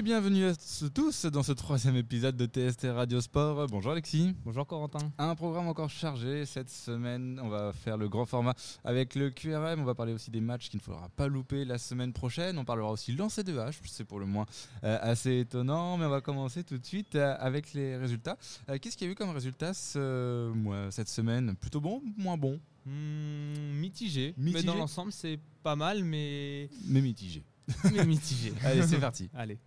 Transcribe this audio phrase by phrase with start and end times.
[0.00, 0.54] Et bienvenue à
[0.94, 3.66] tous dans ce troisième épisode de TST Radio Sport.
[3.66, 4.34] Bonjour Alexis.
[4.46, 5.12] Bonjour Corentin.
[5.18, 7.38] Un programme encore chargé cette semaine.
[7.42, 9.78] On va faire le grand format avec le QRM.
[9.78, 12.56] On va parler aussi des matchs qu'il ne faudra pas louper la semaine prochaine.
[12.56, 13.78] On parlera aussi lancer de hache.
[13.84, 14.46] C'est pour le moins
[14.84, 15.98] euh, assez étonnant.
[15.98, 18.38] Mais on va commencer tout de suite euh, avec les résultats.
[18.70, 20.50] Euh, Qu'est-ce qu'il y a eu comme résultat ce,
[20.92, 21.56] cette semaine?
[21.56, 22.58] Plutôt bon Moins bon?
[22.86, 24.32] Hmm, mitigé.
[24.38, 24.60] Mitigé.
[24.60, 27.44] Mais dans l'ensemble, c'est pas mal, mais, Mais mitigé.
[27.92, 28.54] mais mitigé.
[28.64, 29.28] Allez, c'est parti.
[29.34, 29.58] Allez.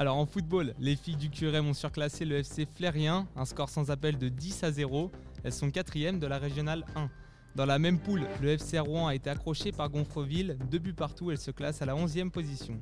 [0.00, 3.90] Alors en football, les filles du QRM ont surclassé le FC Flérien, un score sans
[3.90, 5.10] appel de 10 à 0.
[5.44, 7.10] Elles sont quatrièmes de la régionale 1.
[7.54, 11.30] Dans la même poule, le FC Rouen a été accroché par Gonfreville, deux buts partout,
[11.30, 12.80] elle se classe à la 11e position.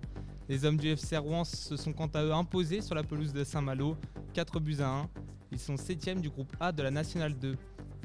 [0.49, 3.43] Les hommes du FC Rouen se sont quant à eux imposés sur la pelouse de
[3.43, 3.97] Saint-Malo,
[4.35, 5.11] 4 buts à 1.
[5.51, 7.57] Ils sont 7e du groupe A de la Nationale 2.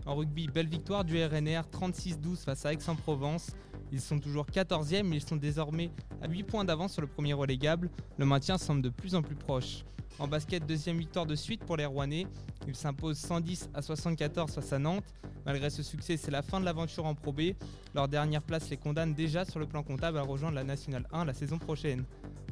[0.07, 3.51] En rugby, belle victoire du RNR 36-12 face à Aix-en-Provence.
[3.93, 7.33] Ils sont toujours 14e, mais ils sont désormais à 8 points d'avance sur le premier
[7.33, 7.91] relégable.
[8.17, 9.85] Le maintien semble de plus en plus proche.
[10.17, 12.25] En basket, deuxième victoire de suite pour les Rouennais.
[12.67, 15.13] Ils s'imposent 110 à 74 face à Nantes.
[15.45, 17.51] Malgré ce succès, c'est la fin de l'aventure en Pro B.
[17.93, 21.25] Leur dernière place les condamne déjà sur le plan comptable à rejoindre la Nationale 1
[21.25, 22.03] la saison prochaine.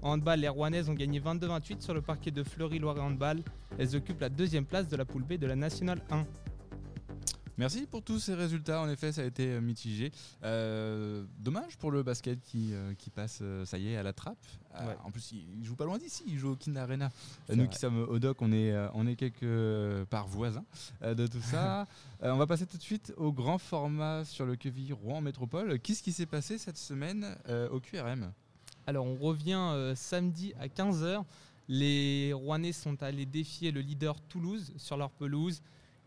[0.04, 3.40] En handball, les Rouennaises ont gagné 22-28 sur le parquet de Fleury-Loiret Handball.
[3.80, 6.24] Elles occupent la deuxième place de la poule B de la Nationale 1.
[7.62, 8.82] Merci pour tous ces résultats.
[8.82, 10.12] En effet, ça a été euh, mitigé.
[10.44, 14.44] Euh, dommage pour le basket qui, euh, qui passe, ça y est, à la trappe.
[14.74, 14.98] Ouais.
[15.04, 16.24] en plus, il, joue pas loin d'ici.
[16.26, 17.12] Il joue au Kin Arena.
[17.50, 17.68] Nous vrai.
[17.68, 20.66] qui sommes au doc, on est, on est quelque part voisins
[21.04, 21.86] de tout ça.
[22.24, 25.80] On va passer tout de suite au grand format sur le Queville Rouen Métropole.
[25.80, 27.36] Qu'est-ce qui s'est passé cette semaine
[27.72, 28.32] au QRM
[28.88, 31.24] Alors on revient euh, samedi à 15h.
[31.68, 35.62] Les Rouennais sont allés défier le leader Toulouse sur leur pelouse.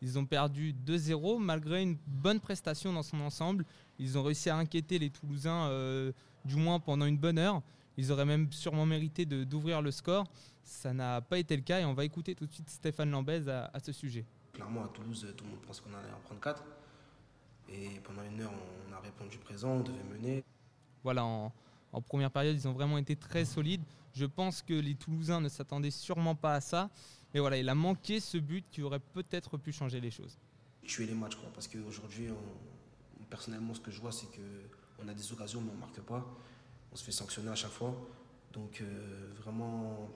[0.05, 3.65] Ils ont perdu 2-0 malgré une bonne prestation dans son ensemble.
[3.99, 6.13] Ils ont réussi à inquiéter les Toulousains euh,
[6.45, 7.63] du moins pendant une bonne heure.
[7.97, 10.27] Ils auraient même sûrement mérité d'ouvrir le score.
[10.63, 13.49] Ça n'a pas été le cas et on va écouter tout de suite Stéphane Lambez
[13.49, 14.27] à- à ce sujet.
[14.53, 16.63] Clairement, à Toulouse, tout le monde pense qu'on allait en prendre 4.
[17.71, 18.53] Et pendant une heure,
[18.89, 20.45] on a répondu présent, on devait mener.
[21.03, 21.51] Voilà, en,
[21.93, 23.83] en première période, ils ont vraiment été très solides.
[24.15, 26.91] Je pense que les Toulousains ne s'attendaient sûrement pas à ça.
[27.35, 30.39] Mais voilà, il a manqué ce but qui aurait peut-être pu changer les choses.
[30.87, 31.37] tuer les matchs.
[31.37, 31.49] Quoi.
[31.55, 35.75] Parce qu'aujourd'hui, on- personnellement, ce que je vois, c'est qu'on a des occasions, mais on
[35.75, 36.25] ne marque pas.
[36.93, 37.97] On se fait sanctionner à chaque fois.
[38.53, 40.11] Donc, euh, vraiment,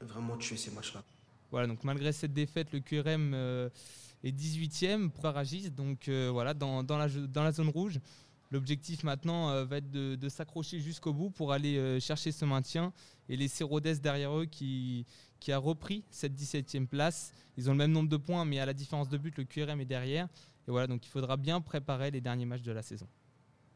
[0.00, 1.02] vraiment tuer ces matchs-là.
[1.50, 3.68] Voilà, donc malgré cette défaite, le QRM euh,
[4.24, 5.70] est 18e pour Aragis.
[5.70, 8.00] Donc euh, voilà, dans, dans la, dans la zone rouge.
[8.50, 12.44] L'objectif maintenant euh, va être de, de s'accrocher jusqu'au bout pour aller euh, chercher ce
[12.44, 12.92] maintien
[13.28, 15.06] et laisser Rodez derrière eux qui,
[15.42, 17.32] qui a repris cette 17e place.
[17.56, 19.80] Ils ont le même nombre de points, mais à la différence de but, le QRM
[19.80, 20.28] est derrière.
[20.68, 23.08] Et voilà, donc il faudra bien préparer les derniers matchs de la saison.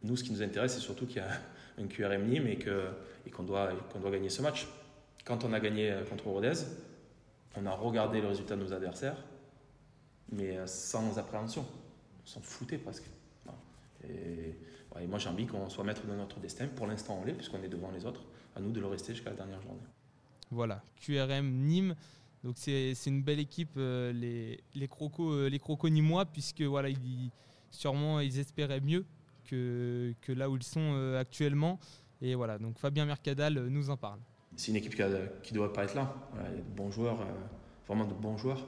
[0.05, 1.29] Nous, ce qui nous intéresse, c'est surtout qu'il y a
[1.79, 2.59] un QRM Nîmes et
[3.31, 4.69] qu'on doit, qu'on doit gagner ce match.
[5.25, 6.55] Quand on a gagné euh, contre Rodez,
[7.57, 9.17] on a regardé le résultat de nos adversaires,
[10.31, 11.67] mais euh, sans appréhension.
[12.23, 13.11] On s'en foutait presque.
[14.09, 16.69] Et moi, j'ai envie qu'on soit maître de notre destin.
[16.69, 18.23] Pour l'instant, on l'est, puisqu'on est devant les autres.
[18.55, 19.83] À nous de le rester jusqu'à la dernière journée.
[20.51, 21.95] Voilà, QRM Nîmes.
[22.45, 26.89] Donc c'est une belle équipe, euh, les, les, crocos, euh, les crocos nîmois, puisque voilà,
[27.71, 29.05] sûrement ils espéraient mieux
[29.45, 31.81] que, que là où ils sont euh, actuellement.
[32.23, 34.21] Et voilà, donc Fabien Mercadal nous en parle.
[34.55, 36.15] C'est une équipe qui ne doit pas être là.
[36.51, 37.19] Il y a de bons joueurs,
[37.87, 38.67] vraiment de bons joueurs.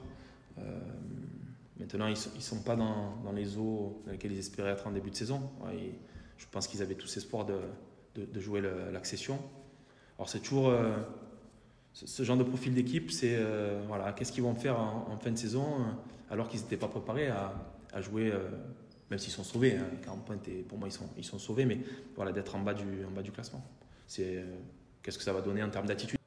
[1.79, 4.91] Maintenant, ils ne sont, pas dans, dans les eaux dans lesquelles ils espéraient être en
[4.91, 5.49] début de saison.
[5.73, 5.93] Et
[6.37, 7.59] je pense qu'ils avaient tous espoir de,
[8.13, 8.61] de, de jouer
[8.91, 9.39] l'accession.
[10.17, 10.71] Alors, c'est toujours.
[12.05, 13.35] Ce, genre de profil d'équipe, c'est.
[13.35, 15.91] euh, voilà, Qu'est-ce qu'ils vont faire en, fin de saison euh,
[16.29, 18.31] alors qu'ils n'étaient pas préparés à, jouer.
[18.31, 18.49] euh,
[19.09, 21.65] même s'ils sont sauvés, hein, 40 points, et pour moi ils sont, ils sont sauvés,
[21.65, 21.79] mais
[22.15, 23.63] voilà, d'être en, bas du- en bas du classement.
[24.05, 24.45] C'est,
[25.01, 26.19] Qu'est-ce que ça va donner en termes d'attitude?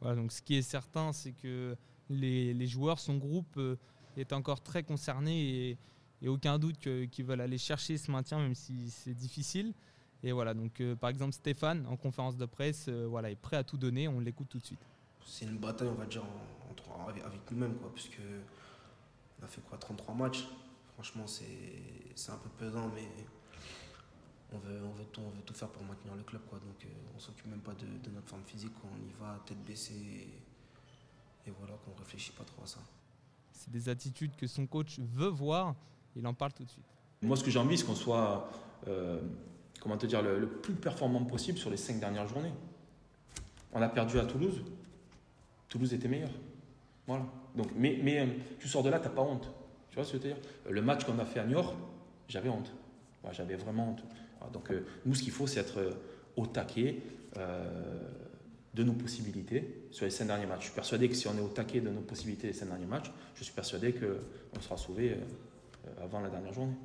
[0.00, 1.76] Voilà, donc ce qui est certain, c'est que
[2.08, 3.60] les, les joueurs, son groupe
[4.16, 5.78] est encore très concerné
[6.22, 9.74] et, aucun doute qu'ils veulent aller chercher ce maintien, même si c'est difficile.
[10.22, 13.76] Et voilà, donc par exemple Stéphane, en conférence de presse, voilà, est prêt à tout
[13.76, 14.86] donner, on l'écoute tout de suite.
[15.26, 18.18] C'est une bataille, on va dire, en- avec, avec nous-mêmes, quoi, puisque
[19.40, 20.46] on a fait quoi, 33 matchs.
[20.94, 21.46] Franchement, c'est
[22.14, 23.08] c'est un peu pesant, mais
[24.52, 26.58] on veut, on, veut tout, on veut tout faire pour maintenir le club, quoi.
[26.58, 28.90] Donc, euh, on s'occupe même pas de, de notre forme physique, quoi.
[28.94, 29.94] on y va tête baissée,
[31.46, 32.80] et, et voilà, qu'on réfléchit pas trop à ça.
[33.52, 35.74] C'est des attitudes que son coach veut voir,
[36.16, 36.84] il en parle tout de suite.
[37.22, 38.50] Moi, ce que j'ai envie, c'est qu'on soit,
[38.88, 39.20] euh,
[39.80, 42.52] comment te dire, le, le plus performant possible sur les cinq dernières journées.
[43.72, 44.62] On a perdu à Toulouse.
[45.72, 46.28] Toulouse était meilleur.
[47.06, 47.24] Voilà.
[47.56, 48.26] Donc, mais, mais euh,
[48.60, 49.50] tu sors de là, tu n'as pas honte.
[49.88, 50.36] Tu vois ce que je veux dire?
[50.68, 51.74] Le match qu'on a fait à Niort,
[52.28, 52.70] j'avais honte.
[53.32, 54.04] J'avais vraiment honte.
[54.52, 55.94] Donc, euh, nous, ce qu'il faut, c'est être euh,
[56.36, 56.98] au taquet,
[57.38, 58.10] euh,
[58.74, 60.60] de nos possibilités sur les cinq derniers matchs.
[60.60, 62.84] Je suis persuadé que si on est au taquet de nos possibilités les cinq derniers
[62.84, 66.76] matchs, je suis persuadé qu'on sera sauvé euh, avant la dernière journée.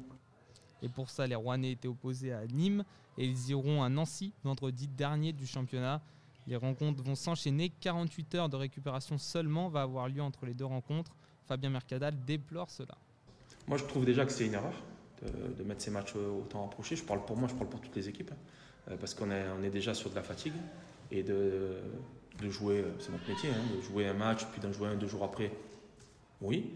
[0.81, 2.86] Et pour ça, les Rouennais étaient opposés à Nîmes
[3.18, 6.01] et ils iront à Nancy vendredi dernier du championnat.
[6.48, 7.70] Les rencontres vont s'enchaîner.
[7.70, 11.16] 48 heures de récupération seulement va avoir lieu entre les deux rencontres.
[11.46, 12.98] Fabien Mercadal déplore cela.
[13.68, 14.74] Moi, je trouve déjà que c'est une erreur
[15.58, 16.96] de, mettre ces matchs autant approchés.
[16.96, 18.32] Je parle pour moi, je parle pour toutes les équipes.
[18.90, 18.96] Hein.
[19.00, 20.54] parce qu'on est, déjà sur de la fatigue
[21.12, 21.82] et de,
[22.50, 25.24] jouer, c'est notre métier, hein, de jouer un match puis d'en jouer un deux jours
[25.24, 25.52] après.
[26.42, 26.72] Oui.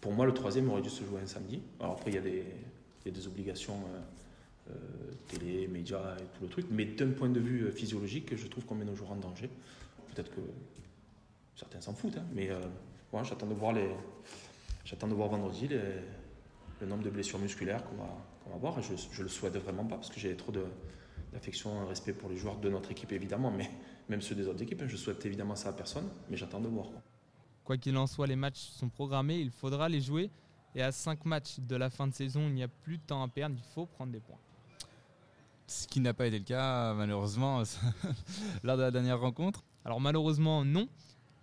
[0.00, 1.60] Pour moi, le troisième aurait dû se jouer un samedi.
[1.80, 4.00] Alors après, il y a des, obligations euh, euh,
[5.28, 6.66] télé, médias et tout le truc.
[6.70, 9.50] Mais d'un point de vue euh, physiologique, je trouve qu'on met nos joueurs en danger.
[10.14, 10.40] Peut-être que
[11.54, 12.50] certains s'en foutent, hein, mais
[13.12, 15.68] moi, j'attends de voir vendredi
[16.80, 18.80] le nombre de blessures musculaires qu'on va, avoir.
[18.82, 20.64] je, ne le souhaite vraiment pas parce que j'ai trop de,
[21.88, 23.70] respect pour les joueurs de notre équipe évidemment, mais
[24.08, 24.82] même ceux des autres équipes.
[24.82, 24.88] Hein.
[24.88, 26.86] Je souhaite évidemment ça à personne, mais j'attends de voir.
[27.64, 30.30] Quoi qu'il en soit, les matchs sont programmés, il faudra les jouer.
[30.74, 33.22] Et à 5 matchs de la fin de saison, il n'y a plus de temps
[33.22, 34.38] à perdre, il faut prendre des points.
[35.68, 37.62] Ce qui n'a pas été le cas, malheureusement,
[38.62, 39.62] lors de la dernière rencontre.
[39.84, 40.88] Alors malheureusement, non.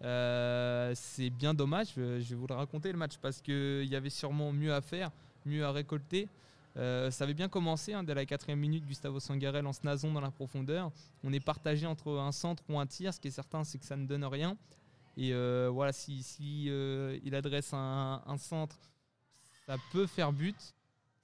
[0.04, 4.10] Euh, c'est bien dommage, je vais vous le raconter le match, parce qu'il y avait
[4.10, 5.12] sûrement mieux à faire,
[5.46, 6.28] mieux à récolter.
[6.76, 8.84] Euh, ça avait bien commencé hein, dès la quatrième minute.
[8.86, 10.92] Gustavo Sangarel lance Nazon dans la profondeur.
[11.24, 13.14] On est partagé entre un centre ou un tir.
[13.14, 14.58] Ce qui est certain, c'est que ça ne donne rien.
[15.18, 16.66] Et euh, voilà, si,
[17.24, 18.78] il adresse un, centre,
[19.68, 20.74] ça peut faire but.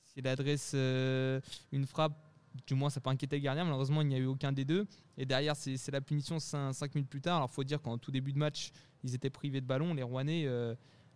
[0.05, 1.39] S'il adresse euh,
[1.71, 2.30] une frappe,
[2.67, 3.63] du moins ça peut inquiéter le gardien.
[3.63, 4.87] Malheureusement, il n'y a eu aucun des deux.
[5.17, 7.37] Et derrière, c'est la punition 5, minutes plus tard.
[7.37, 8.71] Alors, faut dire qu'en tout début de match,
[9.03, 9.93] ils étaient privés de ballon.
[9.93, 10.47] Les Rouennais.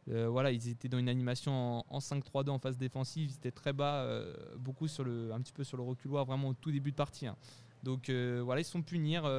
[0.09, 3.73] Euh, voilà, ils étaient dans une animation en, 5-3-2 en phase défensive, ils étaient très
[3.73, 6.91] bas, euh, beaucoup sur le, un petit peu sur le reculoir, vraiment au tout début
[6.91, 7.25] de partie.
[7.25, 7.35] Hein.
[7.83, 9.29] Donc euh, voilà, ils sont punir.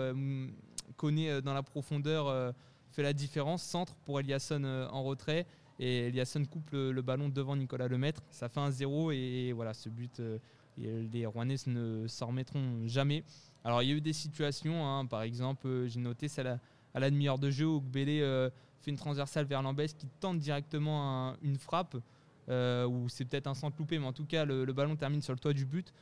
[0.97, 2.55] Koné dans la profondeur
[2.91, 5.47] fait la différence, centre pour Eliasson en retrait.
[5.79, 8.23] Et Eliasson coupe le, ballon devant Nicolas Lemaître.
[8.31, 10.23] Ça fait un 0 et, voilà, ce but,
[10.79, 13.25] les Rouennais ne s'en remettront jamais.
[13.65, 15.07] Alors il y a eu des situations, hein.
[15.07, 16.47] par exemple, j'ai noté celle
[16.95, 18.21] à, la demi-heure de jeu où Gbélé
[18.81, 21.97] fait une transversale vers Lambès qui tente directement une frappe,
[22.49, 25.33] euh, ou c'est peut-être un centre loupé, mais en tout cas le, ballon termine sur
[25.33, 25.93] le toit du but.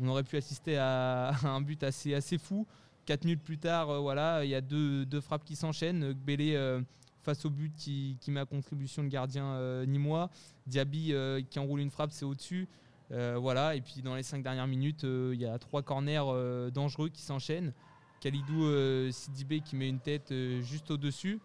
[0.00, 2.66] On aurait pu assister à, un but assez, fou.
[3.06, 6.12] Quatre minutes plus tard, euh, voilà, il y a deux, frappes qui s'enchaînent.
[6.12, 6.80] Gbélé euh,
[7.22, 10.30] face au but qui, met à contribution le gardien nîmois.
[10.66, 11.14] Diaby
[11.48, 12.68] qui enroule une frappe, c'est au-dessus.
[13.10, 17.22] Voilà, et puis dans les cinq dernières minutes, il y a trois corners dangereux qui
[17.22, 17.72] s'enchaînent.
[18.20, 21.40] Khalidou Sidibé qui met une tête juste au-dessus.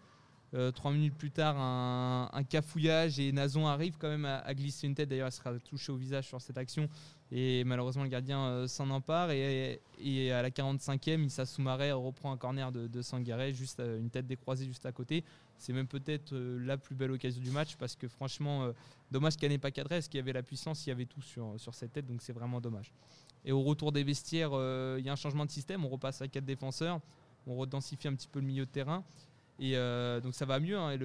[0.52, 4.94] Euh, trois minutes plus tard, un, cafouillage et Nazon arrive quand même à, glisser une
[4.94, 5.08] tête.
[5.08, 6.88] D'ailleurs, elle sera touchée au visage sur cette action.
[7.32, 9.30] Et malheureusement, le gardien euh, s'en empare.
[9.30, 9.80] Et,
[10.32, 13.02] à la 45e, Issa Soumaré reprend un corner de, de
[13.52, 15.24] juste euh, une tête décroisée juste à côté.
[15.56, 18.72] C'est même peut-être la plus belle occasion du match parce que franchement,
[19.10, 19.96] dommage qu'elle n'ait pas cadré.
[19.96, 22.06] Parce qu'il y avait la puissance, il y avait tout sur, sur cette tête.
[22.06, 22.94] Donc c'est vraiment dommage.
[23.44, 24.52] Et au retour des vestiaires,
[24.98, 25.84] il y a un changement de système.
[25.84, 27.00] On repasse à quatre défenseurs.
[27.46, 29.04] On redensifie un petit peu le milieu de terrain.
[29.60, 30.78] Et euh, donc ça va mieux.
[30.78, 30.96] Hein.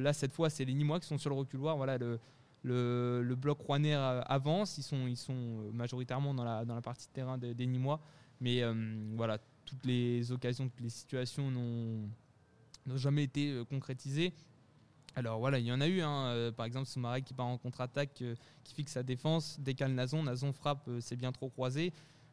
[0.00, 1.76] là, cette fois, c'est les Nîmois qui sont sur le reculoir.
[1.76, 1.96] Voilà,
[2.62, 4.78] le, bloc rouennais euh, avance.
[4.78, 8.00] Ils sont, euh, majoritairement dans la, partie de terrain des, Nîmois.
[8.40, 8.62] Mais
[9.16, 12.08] voilà, toutes les occasions, toutes les situations n'ont
[12.96, 14.32] jamais été concrétisées.
[15.14, 16.00] Alors voilà, il y en a eu.
[16.00, 16.50] Hein.
[16.56, 18.24] par exemple, Soumaré qui part en contre-attaque,
[18.64, 20.22] qui fixe sa défense, décale Nazon.
[20.22, 21.92] Nazon frappe, c'est bien trop croisé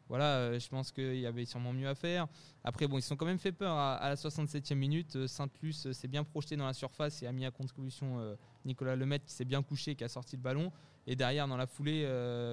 [0.09, 2.27] voilà, euh, je pense qu'il y avait sûrement mieux à faire.
[2.63, 5.15] Après, bon, ils sont quand même fait peur à, la 67e minute.
[5.15, 8.17] Euh, Saint-Luce euh, s'est bien projeté dans la surface et a mis à contribution
[8.65, 10.71] Nicolas Lemaitre qui s'est bien couché, qui a sorti le ballon.
[11.05, 12.05] Et derrière, dans la foulée,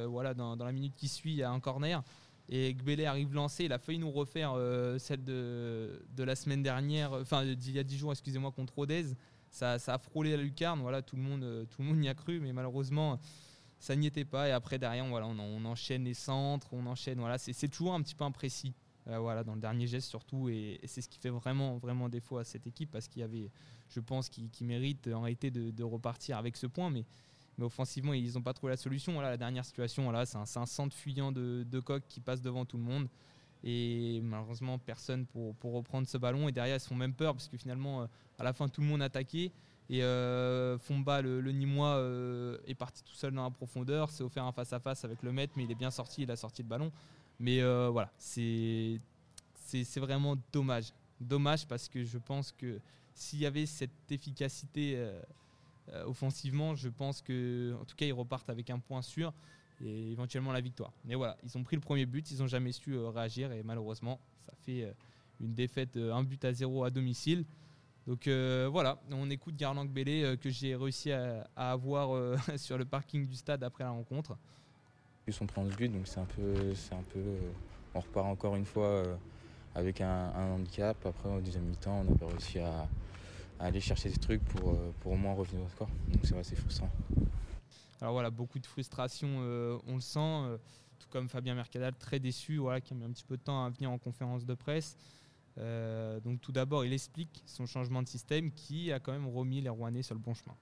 [0.08, 2.02] voilà, dans, la minute qui suit, il y a un corner.
[2.48, 3.64] Et Gbélé arrive lancé.
[3.64, 4.54] Il a failli nous refaire
[4.98, 9.06] celle de, la semaine dernière, enfin d'il y a 10 jours, excusez-moi, contre Rodez.
[9.50, 10.80] Ça, ça, a frôlé la lucarne.
[10.80, 13.18] Voilà, tout le monde, tout le monde y a cru, mais malheureusement
[13.78, 14.48] ça n'y était pas.
[14.48, 17.18] Et après, derrière, voilà, on, enchaîne les centres, on enchaîne.
[17.18, 18.74] Voilà, c'est toujours un petit peu imprécis.
[19.06, 22.38] Euh, voilà, dans le dernier geste surtout, et, c'est ce qui fait vraiment, vraiment défaut
[22.38, 23.50] à cette équipe parce qu'il y avait,
[23.90, 27.04] je pense, qui, mérite en réalité de, repartir avec ce point, mais,
[27.58, 29.12] mais offensivement, ils n'ont pas trouvé la solution.
[29.12, 32.40] Voilà, la dernière situation, voilà, c'est un, un, centre fuyant de, de Coq qui passe
[32.40, 33.08] devant tout le monde.
[33.66, 36.48] Et malheureusement, personne pour, pour reprendre ce ballon.
[36.48, 38.06] Et derrière, ils se font même peur parce que finalement, euh,
[38.38, 39.52] à la fin, tout le monde attaqué.
[39.90, 44.44] Et euh, Fomba, le, Nîmois, euh, est parti tout seul dans la profondeur, s'est offert
[44.44, 46.90] un face-à-face avec le maître, mais il est bien sorti, il a sorti le ballon.
[47.38, 49.00] Mais euh, voilà, c'est
[49.96, 50.92] vraiment dommage.
[51.20, 52.80] Dommage parce que je pense que
[53.14, 54.98] s'il y avait cette efficacité
[56.06, 59.32] offensivement, je pense que, en tout cas, ils repartent avec un point sûr
[59.84, 60.92] et éventuellement la victoire.
[61.04, 64.18] Mais voilà, ils ont pris le premier but, ils n'ont jamais su réagir et malheureusement,
[64.46, 64.92] ça fait
[65.40, 67.44] une défaite un but à zéro à domicile.
[68.06, 73.34] Donc voilà, on écoute Garland Bélé que j'ai réussi à, avoir sur le parking du
[73.34, 74.36] stade après la rencontre.
[75.26, 77.22] Ils sont pris en but, donc c'est un peu, c'est un peu,
[77.94, 79.04] on repart encore une fois
[79.74, 80.96] avec un, handicap.
[81.04, 82.88] Après, au deuxième mi-temps, on n'a pas réussi à,
[83.58, 85.88] aller chercher des trucs pour, euh, pour au moins revenir au score.
[86.08, 86.90] Donc c'est assez frustrant.
[88.00, 90.18] Alors voilà, beaucoup de frustration, euh, on le sent.
[90.18, 90.58] Euh,
[90.98, 93.64] tout comme Fabien Mercadal, très déçu, voilà, qui a mis un petit peu de temps
[93.64, 94.96] à venir en conférence de presse.
[95.56, 99.68] Donc tout d'abord, il explique son changement de système qui a quand même remis les
[99.68, 100.56] Rouennais sur le bon chemin.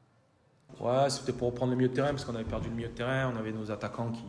[0.81, 2.95] Ouais, c'était pour reprendre le milieu de terrain parce qu'on avait perdu le milieu de
[2.95, 3.31] terrain.
[3.33, 4.25] On avait nos attaquants qui,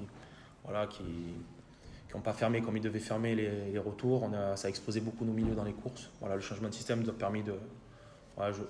[0.63, 4.23] voilà, qui, qui n'ont pas fermé comme ils devaient fermer les, retours.
[4.23, 6.11] On a, ça a exposé beaucoup nos milieux dans les courses.
[6.19, 7.55] Voilà, le changement de système nous a permis de,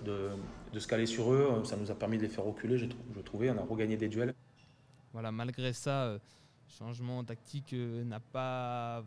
[0.05, 0.29] de,
[0.71, 1.63] de, se caler sur eux.
[1.65, 2.85] Ça nous a permis de les faire reculer, je,
[3.15, 3.49] je trouvais.
[3.49, 4.33] On a regagné des duels.
[5.13, 6.19] Voilà, malgré ça, euh,
[6.67, 9.03] changement tactique euh, n'a pas,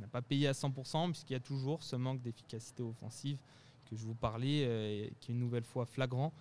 [0.00, 3.38] n'a pas payé à 100% puisqu'il y a toujours ce manque d'efficacité offensive
[3.88, 6.32] que je vous parlais, euh, qui est une nouvelle fois flagrant.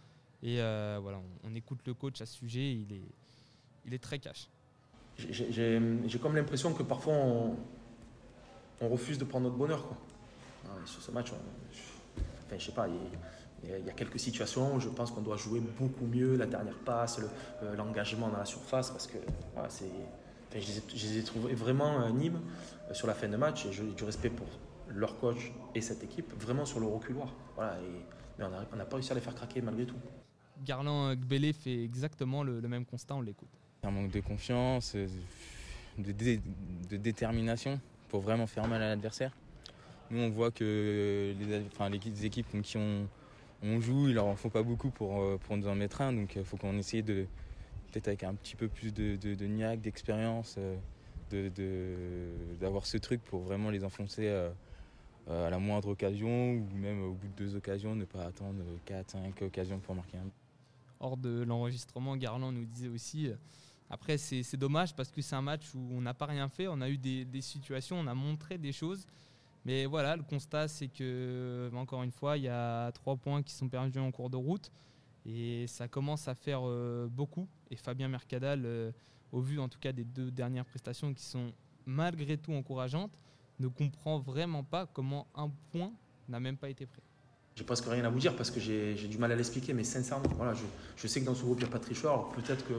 [0.42, 3.10] Et voilà, on, on, écoute le coach à ce sujet, il est,
[3.86, 4.50] il est très cash
[5.18, 7.56] j'ai comme l'impression que parfois on,
[8.82, 9.82] refuse de prendre notre bonheur.
[10.66, 14.90] Ah sur ce match, enfin, je sais pas, il, y a quelques situations où je
[14.90, 17.22] pense qu'on doit jouer beaucoup mieux la dernière passe,
[17.62, 19.18] euh, l'engagement dans la surface, parce que
[19.70, 19.86] c'est,
[20.62, 22.42] je, les ai, trouvés vraiment euh, Nîmes
[22.90, 24.48] euh, sur la fin de match, et j'ai du respect pour
[24.90, 27.34] leur coach et cette équipe, vraiment sur le reculoir.
[27.56, 28.06] Voilà, et,
[28.38, 29.96] mais on n'a pas réussi à les faire craquer malgré tout.
[30.66, 33.50] Garland Gbélé fait exactement le même constat, on l'écoute.
[33.86, 35.08] Un manque de confiance, euh,
[35.98, 39.36] de, détermination pour vraiment faire mal à l'adversaire.
[40.10, 43.08] Nous, on voit que les, enfin, les équipes qui on,
[43.62, 46.14] on, joue, il leur en faut pas beaucoup pour, euh, pour nous en mettre un.
[46.14, 47.26] Donc, il euh, faut qu'on essaye de,
[47.94, 50.58] peut-être avec un petit peu plus de, de, niaque, d'expérience,
[52.60, 54.28] d'avoir ce truc pour vraiment les enfoncer
[55.30, 59.44] à la moindre occasion ou même au bout de deux occasions, ne pas attendre 4-5
[59.46, 60.30] occasions pour marquer un.
[61.00, 63.32] Hors de l'enregistrement, Garland nous disait aussi
[63.94, 66.68] après, c'est dommage parce que c'est un match où on n'a pas rien fait.
[66.68, 69.06] On a eu des, situations, on a montré des choses.
[69.66, 73.54] Mais voilà, le constat, c'est que, encore une fois, il y a trois points qui
[73.54, 74.72] sont perdus en cours de route.
[75.28, 77.48] Et ça commence à faire euh, beaucoup.
[77.74, 78.92] Et Fabien Mercadal, euh,
[79.32, 81.52] au vu en tout cas des deux dernières prestations qui sont
[81.88, 83.18] malgré tout encourageantes,
[83.60, 85.92] ne comprend vraiment pas comment un point
[86.30, 87.02] n'a même pas été pris.
[87.56, 90.30] J'ai presque rien à vous dire parce que j'ai du mal à l'expliquer, mais sincèrement,
[90.38, 90.54] voilà,
[90.96, 92.30] je, sais que dans ce groupe, il n'y a pas de tricheur.
[92.30, 92.74] Peut-être que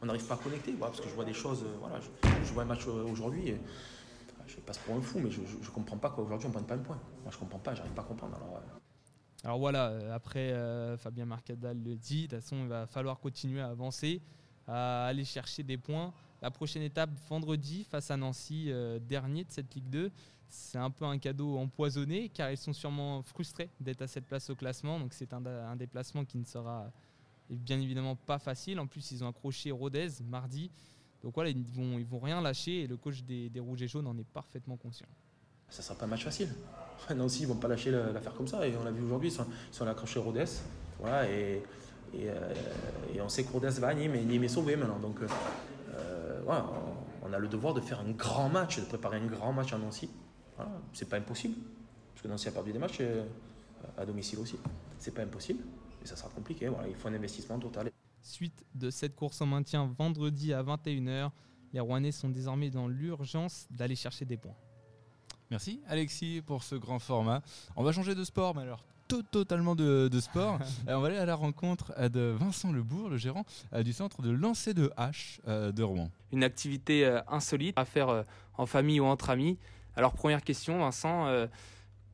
[0.00, 0.72] on n'arrive pas à connecter.
[0.72, 1.62] parce que je vois des choses.
[1.62, 3.50] Euh, voilà, je, vois un match euh, aujourd'hui.
[3.50, 3.60] Et,
[4.46, 6.74] je passe pour un fou, mais je ne comprends pas qu'aujourd'hui on ne prenne pas
[6.74, 7.00] un point.
[7.22, 8.38] Moi, je ne comprends pas, j'arrive pas à comprendre.
[9.44, 10.54] Alors voilà, après
[10.96, 14.22] Fabien Marcadal le dit, de toute façon, il va falloir continuer à avancer,
[14.66, 16.12] à aller chercher des points.
[16.40, 18.72] La prochaine étape, vendredi, face à Nancy,
[19.06, 20.10] dernier de cette Ligue 2.
[20.54, 24.48] C'est un peu un cadeau empoisonné, car ils sont sûrement frustrés d'être à cette place
[24.50, 25.00] au classement.
[25.00, 26.90] Donc c'est un, déplacement qui ne sera
[27.50, 28.78] bien évidemment pas facile.
[28.78, 30.70] En plus, ils ont accroché Rodez mardi.
[31.22, 34.16] Donc voilà, ils vont, vont rien lâcher et le coach des, Rouges et Jaunes en
[34.16, 35.08] est parfaitement conscient.
[35.68, 36.50] Ça sera pas un match facile.
[37.14, 38.66] Nancy, ils vont pas lâcher l'affaire comme ça.
[38.66, 40.44] Et on l'a vu aujourd'hui, ils sont, accroché Rodez.
[41.00, 41.62] Voilà, et,
[42.14, 42.54] euh,
[43.14, 44.98] et, on sait que Rodez va à Nîmes et Nîmes est sauvé maintenant.
[44.98, 46.66] Donc euh, voilà,
[47.22, 49.78] on, a le devoir de faire un grand match, de préparer un grand match à
[49.78, 50.08] Nancy.
[50.56, 51.56] Voilà, c'est pas impossible.
[52.14, 53.24] Parce que Nancy a perdu des matchs euh,
[53.98, 54.56] à domicile aussi.
[54.98, 55.62] C'est pas impossible
[56.04, 56.68] ça sera compliqué.
[56.68, 57.90] Voilà, il faut un investissement total.
[58.20, 61.30] Suite de cette course en maintien vendredi à 21h,
[61.72, 64.56] les Rouennais sont désormais dans l'urgence d'aller chercher des points.
[65.54, 67.40] Merci Alexis pour ce grand format.
[67.76, 68.82] On va changer de sport, mais alors
[69.30, 70.58] totalement de, sport.
[70.88, 74.20] on va aller à la rencontre euh, de Vincent Lebourg, le gérant euh, du centre
[74.20, 76.10] de lancer de hache euh, de Rouen.
[76.32, 78.24] Une activité insolite à faire
[78.58, 79.56] en famille ou entre amis.
[79.94, 81.28] Alors première question Vincent,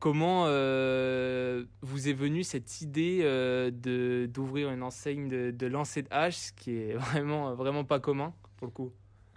[0.01, 6.01] Comment euh, vous est venue cette idée euh, de d'ouvrir une enseigne de, de lancer
[6.01, 8.91] de hache, ce qui est vraiment vraiment pas commun pour le coup?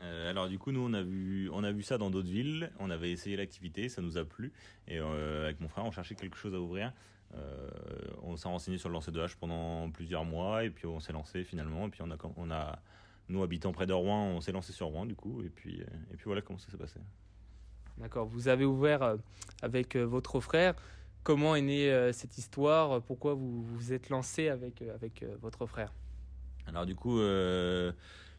[0.04, 2.70] Euh, alors du coup nous on a vu on a vu ça dans d'autres villes,
[2.78, 4.52] on avait essayé l'activité, ça nous a plu
[4.86, 6.92] et avec mon frère on cherchait quelque chose à ouvrir.
[8.22, 11.12] on s'est renseigné sur le lancer de hache pendant plusieurs mois et puis on s'est
[11.12, 12.78] lancé finalement et puis on a on a
[13.28, 16.16] nous habitant près de Rouen, on s'est lancé sur Rouen du coup et puis et
[16.16, 17.00] puis voilà comment ça s'est passé.
[17.98, 18.26] D'accord.
[18.26, 19.16] Vous avez ouvert euh,
[19.62, 20.74] avec euh, votre frère.
[21.22, 23.00] Comment est née euh, cette histoire?
[23.02, 25.92] Pourquoi vous vous êtes lancé avec, avec votre frère?
[26.66, 27.18] Alors du coup,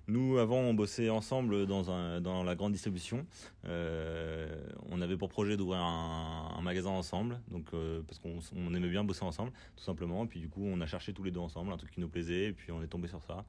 [0.07, 3.25] nous avant on bossait ensemble dans, la grande distribution.
[3.65, 7.71] on avait pour projet d'ouvrir un, magasin ensemble, donc
[8.07, 10.25] parce qu'on aimait bien bosser ensemble, tout simplement.
[10.25, 12.09] Et puis du coup, on a cherché tous les deux ensemble un truc qui nous
[12.09, 13.45] plaisait, et puis on est tombé sur ça.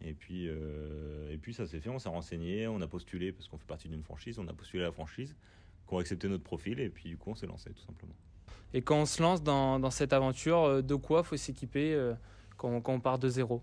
[0.00, 3.58] Et puis, et puis ça s'est fait, on s'est renseigné, on a postulé parce qu'on
[3.58, 5.34] fait partie d'une franchise, on a postulé la franchise
[5.88, 8.14] qui ont accepté notre profil et puis du coup on s'est lancé tout simplement.
[8.74, 12.14] Et quand on se lance dans, cette aventure, euh, de quoi faut s'équiper euh,
[12.56, 13.62] quand on part de zéro?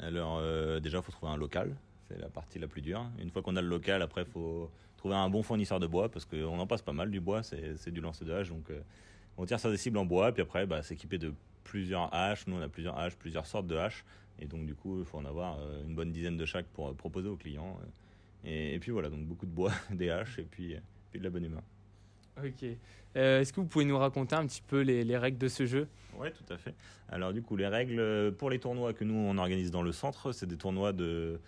[0.00, 1.74] Alors euh, déjà, faut trouver un local.
[2.08, 3.08] C'est la partie la plus dure.
[3.20, 6.24] Une fois qu'on a le local, après, faut trouver un bon fournisseur de bois parce
[6.24, 7.42] qu'on en passe pas mal du bois.
[7.42, 8.48] C'est du lancer de hache.
[8.48, 8.80] Donc, euh,
[9.36, 10.32] on tire sur des cibles en bois.
[10.32, 11.32] Puis après, bah, s'équiper de
[11.64, 12.46] plusieurs haches.
[12.46, 14.04] Nous, on a plusieurs haches, plusieurs sortes de haches.
[14.38, 16.88] Et donc, du coup, il faut en avoir euh, une bonne dizaine de chaque pour
[16.88, 17.78] euh, proposer aux clients.
[18.44, 20.76] Et, puis voilà, donc beaucoup de bois, des haches et puis,
[21.10, 21.62] puis de la bonne humeur.
[22.38, 22.64] Ok.
[23.16, 25.66] Euh, Est-ce que vous pouvez nous raconter un petit peu les, les règles de ce
[25.66, 25.88] jeu?
[26.18, 26.74] Ouais, tout à fait.
[27.08, 29.92] Alors du coup, les règles euh, pour les tournois que nous on organise dans le
[29.92, 31.40] centre, c'est des tournois de,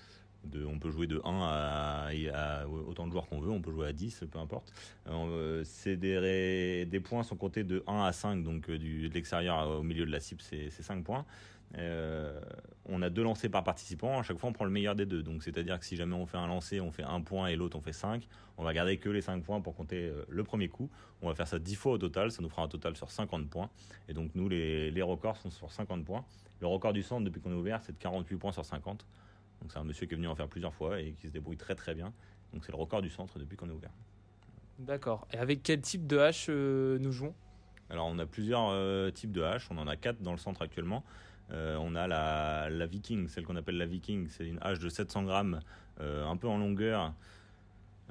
[0.67, 3.93] on peut jouer de 1 à, autant de joueurs qu'on veut, on peut jouer à
[3.93, 4.73] 10, peu importe.
[5.09, 9.83] Euh, des, points sont comptés de 1 à 5, donc euh, du, de l'extérieur au
[9.83, 11.25] milieu de la cible, c'est c'est 5 points.
[11.79, 12.39] Euh,
[12.87, 15.23] on a deux lancers par participant, à chaque fois on prend le meilleur des deux.
[15.23, 17.79] Donc c'est-à-dire que si jamais on fait un lancer, on fait un point et l'autre
[17.79, 18.27] on fait 5,
[18.59, 20.91] on va garder que les 5 points pour compter euh, le premier coup.
[21.23, 23.49] On va faire ça 10 fois au total, ça nous fera un total sur 50
[23.49, 23.71] points.
[24.09, 26.25] Et donc nous, les, les records sont sur 50 points.
[26.61, 29.07] Le record du centre depuis qu'on est ouvert, c'est de 48 points sur 50.
[29.63, 31.57] Donc c'est un monsieur qui est venu en faire plusieurs fois et qui se débrouille
[31.57, 32.13] très très bien.
[32.53, 33.93] Donc c'est le record du centre depuis qu'on est ouvert.
[34.79, 35.27] D'accord.
[35.33, 37.35] Et avec quel type de hache euh, nous jouons?
[37.89, 40.63] Alors on a plusieurs euh, types de haches, on en a quatre dans le centre
[40.63, 41.05] actuellement.
[41.51, 44.89] Euh, on a la, la Viking, celle qu'on appelle la Viking, c'est une hache de
[44.89, 45.61] 700 grammes,
[46.01, 47.15] un peu en longueur.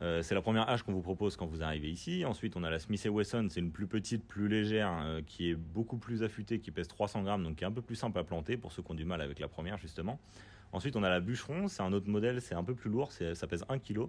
[0.01, 2.25] Euh, c'est la première hache qu'on vous propose quand vous arrivez ici.
[2.25, 5.55] Ensuite, on a la Smith Wesson, c'est une plus petite, plus légère, euh, qui est
[5.55, 8.23] beaucoup plus affûtée, qui pèse 300 grammes, donc qui est un peu plus simple à
[8.23, 10.19] planter pour ceux qui ont du mal avec la première justement.
[10.73, 13.47] Ensuite, on a la Bûcheron, c'est un autre modèle, c'est un peu plus lourd, ça
[13.47, 14.07] pèse 1 kg.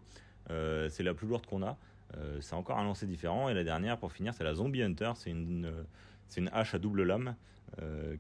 [0.51, 1.77] Euh, c'est la plus lourde qu'on a.
[2.17, 3.49] Euh, c'est encore un lancer différent.
[3.49, 5.13] Et la dernière, pour finir, c'est la Zombie Hunter.
[5.17, 7.37] C'est une, euh, hache à double lame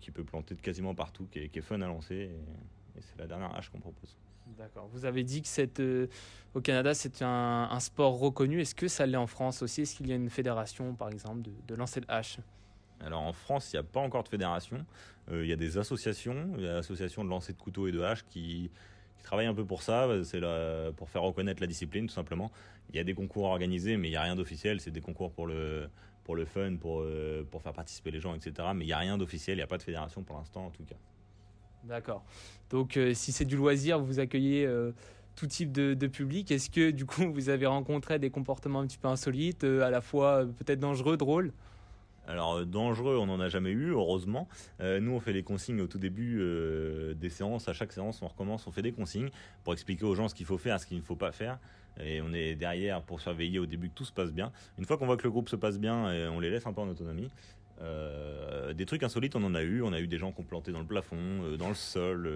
[0.00, 2.14] qui peut planter de quasiment partout, qui est, fun à lancer.
[2.96, 4.16] Et, c'est la dernière hache qu'on propose.
[4.56, 4.88] D'accord.
[4.92, 6.08] Vous avez dit que
[6.54, 8.60] au Canada, c'est un, un sport reconnu.
[8.60, 9.82] Est-ce que ça l'est en France aussi?
[9.82, 12.38] Est-ce qu'il y a une fédération, par exemple, de, de lancer de hache
[13.04, 14.84] Alors en France, il n'y a pas encore de fédération.
[15.30, 18.70] Euh, Il y a des associations, l'association de lancer de couteaux et de haches qui,
[19.16, 20.08] qui travaillent un peu pour ça.
[20.24, 20.40] C'est
[20.96, 22.50] pour faire reconnaître la discipline, tout simplement.
[22.90, 24.80] Il y a des concours organisés, mais il n'y a rien d'officiel.
[24.80, 25.88] C'est des concours pour le,
[26.24, 28.68] pour le fun, pour, euh, faire participer les gens, etc.
[28.74, 30.70] Mais il n'y a rien d'officiel, il n'y a pas de fédération pour l'instant, en
[30.70, 30.96] tout cas.
[31.84, 32.24] D'accord.
[32.70, 34.68] Donc, euh, si c'est du loisir, vous accueillez
[35.34, 36.50] tout type de, public.
[36.50, 40.00] Est-ce que, du coup, vous avez rencontré des comportements un petit peu insolites, à la
[40.00, 41.52] fois peut-être dangereux, drôles?
[42.26, 44.48] Alors euh, dangereux, on n'en a jamais eu, heureusement.
[44.80, 47.68] Euh, nous, on fait les consignes au tout début euh, des séances.
[47.68, 49.30] À chaque séance, on recommence, on fait des consignes
[49.64, 51.58] pour expliquer aux gens ce qu'il faut faire, ce qu'il ne faut pas faire.
[52.00, 54.50] Et on est derrière pour surveiller au début que tout se passe bien.
[54.78, 56.80] Une fois qu'on voit que le groupe se passe bien, on les laisse un peu
[56.80, 57.28] en autonomie.
[58.74, 59.82] Des trucs insolites, on en a eu.
[59.82, 62.32] On a eu des gens qui ont planté dans le plafond, dans le sol,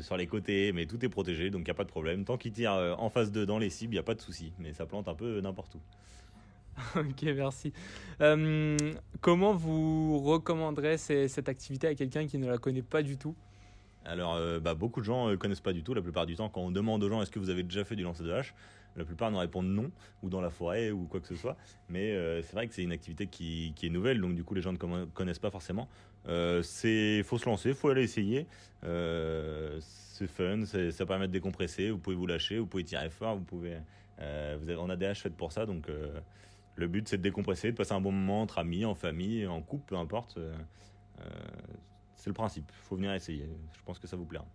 [0.00, 2.24] sur les côtés, mais tout est protégé, donc il n'y a pas de problème.
[2.24, 4.52] Tant qu'ils tirent en face d'eux dans les cibles, il n'y a pas de souci.
[4.58, 5.80] Mais ça plante un peu n'importe où.
[6.96, 7.72] Ok, merci.
[8.20, 8.76] Euh,
[9.20, 13.34] comment vous recommanderez cette activité à quelqu'un qui ne la connaît pas du tout?
[14.04, 15.94] Alors, euh, bah, beaucoup de gens ne connaissent pas du tout.
[15.94, 17.96] La plupart du temps, quand on demande aux gens est-ce que vous avez déjà fait
[17.96, 18.54] du lancer de hache,
[18.96, 19.90] la plupart nous répondent non,
[20.22, 21.56] ou dans la forêt, ou quoi que ce soit.
[21.88, 24.62] Mais euh, c'est vrai que c'est une activité qui, est nouvelle, donc du coup, les
[24.62, 25.88] gens ne connaissent pas forcément.
[26.28, 28.46] Euh, c'est faut se lancer, faut aller essayer.
[28.84, 31.90] Euh, c'est fun, ça permet de décompresser.
[31.90, 33.76] Vous pouvez vous lâcher, vous pouvez tirer fort, vous pouvez.
[34.20, 36.18] euh, on a des haches faites pour ça, donc euh,
[36.76, 39.60] le but c'est de décompresser, de passer un bon moment entre amis, en famille, en
[39.62, 40.36] couple, peu importe.
[40.36, 40.54] Euh,
[41.20, 41.24] euh,
[42.14, 42.70] c'est le principe.
[42.72, 43.48] faut venir essayer.
[43.76, 44.46] Je pense que ça vous plaira.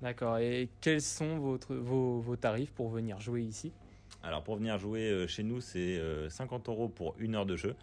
[0.00, 0.38] D'accord.
[0.38, 3.72] Et quels sont votre, vos, vos tarifs pour venir jouer ici?
[4.22, 7.56] Alors pour venir jouer euh, chez nous, c'est euh, 50 euros pour une heure de
[7.56, 7.74] jeu.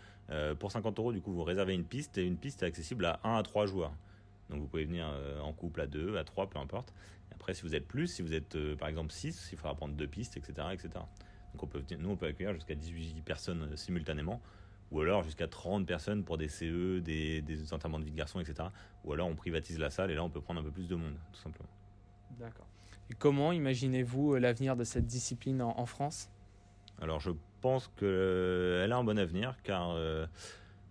[0.60, 3.20] Pour 50 euros, du coup, vous réservez une piste et une piste est accessible à
[3.24, 3.94] 1 à 3 joueurs.
[4.50, 5.08] Donc vous pouvez venir
[5.44, 6.96] en couple à 2, à 3, peu importe.
[7.32, 10.08] Après, si vous êtes plus, si vous êtes par exemple 6, il faudra prendre deux
[10.08, 10.70] pistes, etc.
[10.74, 10.90] etc.
[11.56, 14.42] Donc on peut, nous, on peut accueillir jusqu'à 18 personnes euh, simultanément.
[14.92, 18.40] Ou alors jusqu'à 30 personnes pour des CE, des, des enterrements de vie de garçons,
[18.40, 18.70] etc.
[19.04, 20.96] Ou alors on privatise la salle et là on peut prendre un peu plus de
[20.96, 21.70] monde, tout simplement.
[22.40, 22.68] D'accord.
[23.10, 26.30] Et comment imaginez-vous euh, l'avenir de cette discipline en, en France?
[27.02, 30.28] Alors je pense qu'elle a un bon avenir car euh,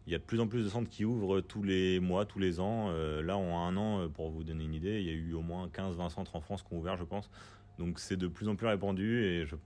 [0.06, 2.38] il y a de plus en plus de centres qui ouvrent tous les mois, tous
[2.38, 2.88] les ans.
[2.90, 5.32] Euh, là, en un an, euh, pour vous donner une idée, il y a eu
[5.34, 7.30] au moins 15-20 centres en France qui ont ouvert, je pense.
[7.78, 9.56] Donc c'est de plus en plus répandu et je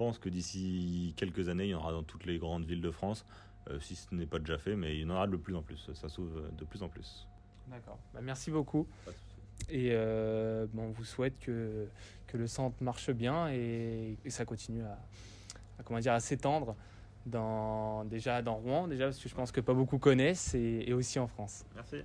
[0.00, 2.90] pense que d'ici quelques années, il y en aura dans toutes les grandes villes de
[2.90, 3.26] France,
[3.68, 5.60] euh, si ce n'est pas déjà fait, mais il y en aura de plus en
[5.62, 5.90] plus.
[5.92, 7.28] Ça s'ouvre de plus en plus.
[7.68, 7.98] D'accord.
[8.14, 8.86] Bah, merci beaucoup.
[9.68, 11.86] Et euh, bon, on vous souhaite que,
[12.28, 14.98] que le centre marche bien et que ça continue à,
[15.78, 16.76] à, comment dire, à s'étendre
[17.26, 20.94] dans, déjà dans Rouen, déjà parce que je pense que pas beaucoup connaissent, et, et
[20.94, 21.66] aussi en France.
[21.74, 21.96] Merci.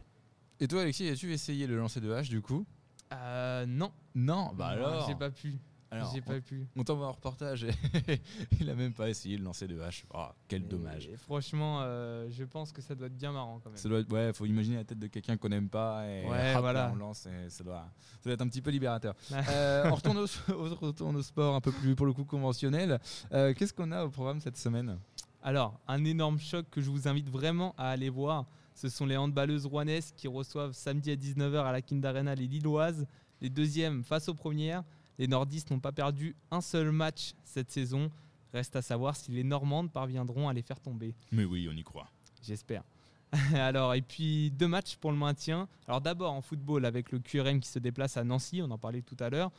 [0.59, 2.65] Et toi, Alexis, as-tu essayé le lancer de hache du coup?
[3.13, 3.93] Euh, non.
[4.15, 5.07] Non, bah Non, alors.
[5.07, 5.53] J'ai pas pu.
[5.95, 6.67] Alors, J'ai pas pu.
[6.75, 7.71] on t'envoie un reportage et
[8.59, 10.05] il a même pas essayé de lancer de hache.
[10.13, 11.09] Ah, quel dommage.
[11.17, 13.77] Franchement, euh, je pense que ça doit être bien marrant quand même.
[13.77, 16.53] Ça doit être, ouais, faut imaginer la tête de quelqu'un qu'on n'aime pas et Ouais,
[16.55, 16.87] hop, voilà.
[16.87, 17.85] là, on lance et ça doit,
[18.19, 19.15] ça doit être un petit peu libérateur.
[19.49, 22.99] Euh, on, retourne au, on retourne au sport un peu plus pour le coup conventionnel.
[23.31, 24.97] Euh, Qu'est-ce qu'on a au programme cette semaine?
[25.43, 29.15] Alors, un énorme choc que je vous invite vraiment à aller voir, ce sont les
[29.15, 33.05] handballeuses rouennaises qui reçoivent samedi à 19h à la Kind Arena les Lilloises.
[33.41, 34.83] Les deuxièmes face aux premières.
[35.17, 38.11] Les nordistes n'ont pas perdu un seul match cette saison.
[38.53, 41.15] Reste à savoir si les normandes parviendront à les faire tomber.
[41.31, 42.09] Mais oui, on y croit.
[42.41, 42.83] J'espère.
[43.53, 45.67] Alors, et puis deux matchs pour le maintien.
[45.87, 49.01] Alors d'abord en football avec le QRM qui se déplace à Nancy, on en parlait
[49.01, 49.51] tout à l'heure.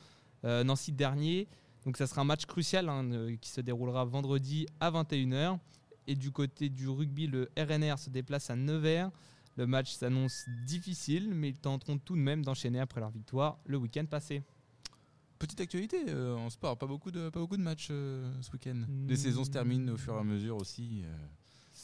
[0.45, 1.49] Euh, Nancy dernier.
[1.85, 5.59] Donc ça sera un match crucial hein, euh, qui se déroulera vendredi à 21h.
[6.09, 9.11] Et du côté du rugby, le RNR se déplace à Nevers.
[9.57, 13.79] Le match s'annonce difficile, mais ils tenteront tout de même d'enchaîner après leur victoire le
[13.79, 14.43] week-end passé.
[15.39, 18.75] Petite actualité euh, en sport, pas beaucoup de, pas beaucoup de matchs euh, ce week-end.
[18.89, 19.09] Mm.
[19.09, 21.03] Les saisons se terminent au fur et à mesure aussi.
[21.05, 21.09] euh,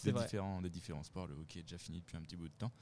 [0.05, 0.25] des, vrai.
[0.25, 1.27] différents, des différents sports.
[1.27, 2.73] Le hockey est déjà fini depuis un petit bout de temps.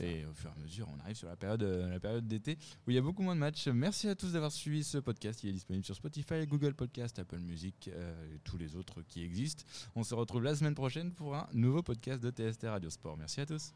[0.00, 2.90] Et au fur et à mesure, on arrive sur la période, la période d'été où
[2.90, 3.68] il y a beaucoup moins de matchs.
[3.68, 5.42] Merci à tous d'avoir suivi ce podcast.
[5.44, 9.64] Il est disponible sur Spotify, Google Podcast, Apple Music et tous les autres qui existent.
[9.94, 13.16] On se retrouve la semaine prochaine pour un nouveau podcast de TST Radio Sport.
[13.16, 13.72] Merci à tous.